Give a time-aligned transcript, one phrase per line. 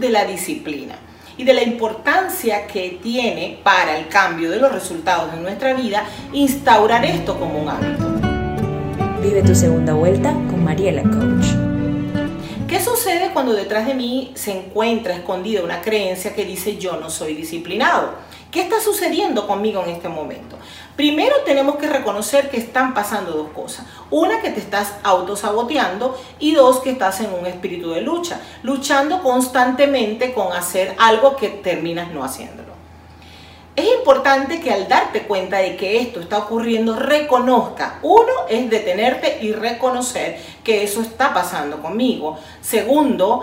[0.00, 0.96] de la disciplina
[1.36, 6.04] y de la importancia que tiene para el cambio de los resultados en nuestra vida
[6.32, 8.04] instaurar esto como un hábito.
[9.22, 11.63] Vive tu segunda vuelta con Mariela Coach.
[12.74, 17.08] ¿Qué sucede cuando detrás de mí se encuentra escondida una creencia que dice yo no
[17.08, 18.14] soy disciplinado?
[18.50, 20.58] ¿Qué está sucediendo conmigo en este momento?
[20.96, 23.86] Primero tenemos que reconocer que están pasando dos cosas.
[24.10, 29.22] Una, que te estás autosaboteando y dos, que estás en un espíritu de lucha, luchando
[29.22, 32.73] constantemente con hacer algo que terminas no haciéndolo.
[33.76, 37.98] Es importante que al darte cuenta de que esto está ocurriendo, reconozca.
[38.02, 42.38] Uno es detenerte y reconocer que eso está pasando conmigo.
[42.60, 43.42] Segundo,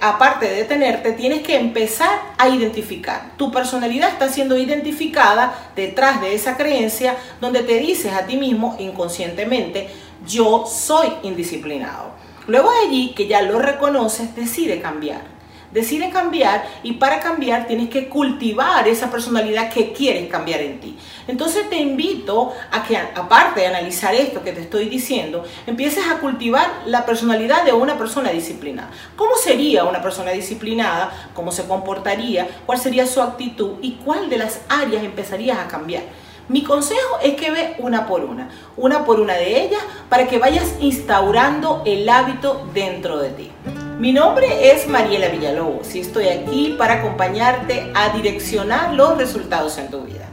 [0.00, 3.30] aparte de detenerte, tienes que empezar a identificar.
[3.36, 8.74] Tu personalidad está siendo identificada detrás de esa creencia donde te dices a ti mismo
[8.80, 9.88] inconscientemente,
[10.26, 12.10] yo soy indisciplinado.
[12.48, 15.37] Luego de allí, que ya lo reconoces, decide cambiar
[15.70, 20.96] decide cambiar y para cambiar tienes que cultivar esa personalidad que quieres cambiar en ti.
[21.26, 26.18] Entonces te invito a que aparte de analizar esto que te estoy diciendo, empieces a
[26.18, 28.90] cultivar la personalidad de una persona disciplinada.
[29.16, 31.30] ¿Cómo sería una persona disciplinada?
[31.34, 32.48] ¿Cómo se comportaría?
[32.66, 33.76] ¿Cuál sería su actitud?
[33.82, 36.02] ¿Y cuál de las áreas empezarías a cambiar?
[36.48, 40.38] Mi consejo es que ve una por una, una por una de ellas, para que
[40.38, 43.50] vayas instaurando el hábito dentro de ti.
[43.98, 49.90] Mi nombre es Mariela Villalobos y estoy aquí para acompañarte a direccionar los resultados en
[49.90, 50.28] tu vida.